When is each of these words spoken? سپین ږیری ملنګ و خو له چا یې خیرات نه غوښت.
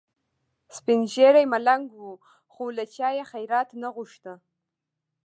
سپین 0.77 0.99
ږیری 1.11 1.45
ملنګ 1.53 1.85
و 2.03 2.07
خو 2.53 2.65
له 2.77 2.85
چا 2.95 3.07
یې 3.17 3.23
خیرات 3.31 3.69
نه 3.81 3.89
غوښت. 3.95 4.25